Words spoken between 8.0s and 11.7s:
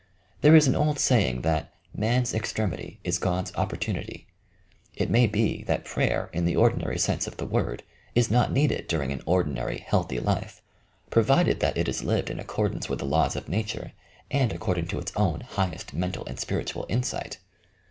is not needed during an ordinary healthy life, provided